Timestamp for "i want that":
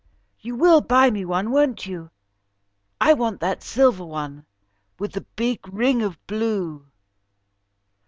2.99-3.61